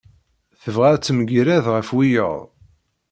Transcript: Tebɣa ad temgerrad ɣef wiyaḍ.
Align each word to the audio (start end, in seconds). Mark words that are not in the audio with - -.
Tebɣa 0.61 0.89
ad 0.93 1.01
temgerrad 1.03 1.65
ɣef 1.75 1.89
wiyaḍ. 1.95 2.39